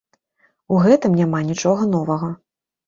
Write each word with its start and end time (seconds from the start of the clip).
У 0.75 0.79
гэтым 0.87 1.21
няма 1.21 1.43
нічога 1.51 1.81
новага. 1.95 2.37